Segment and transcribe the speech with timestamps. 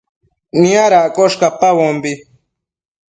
[0.59, 2.13] Niadaccosh cacpabombi